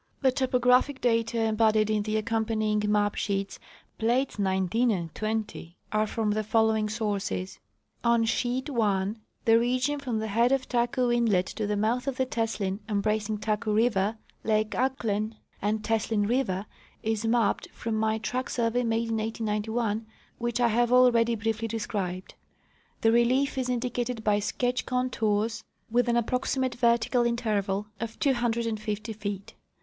[0.23, 3.59] The topographic data embodied in the accompanying ma}) sheets
[3.99, 7.59] (plates 19 and 20) are from the following sources:
[8.03, 9.13] On sheet i
[9.45, 13.37] the region from the head of Taku inlet to the mouth of the Teslin, embracing
[13.37, 16.65] Taku river, lake Ahklen, and Teslin river,
[17.03, 20.07] is mapped from my track survey made in 1891,
[20.39, 22.33] which I have already briefly described.
[23.01, 29.53] The relief is indicated by sketch contours with an approximate vertical interval of 250 feet.